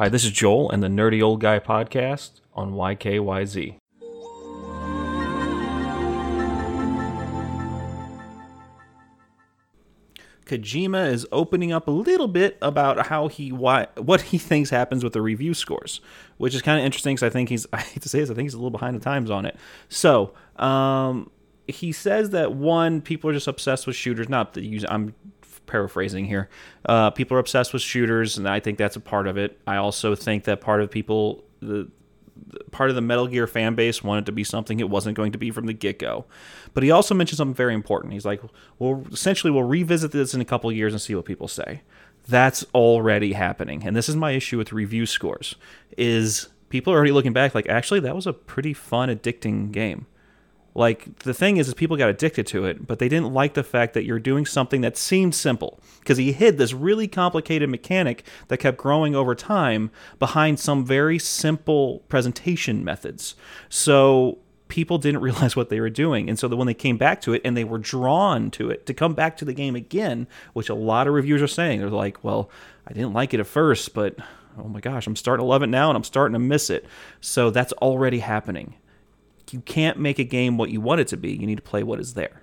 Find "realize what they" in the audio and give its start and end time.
65.28-65.80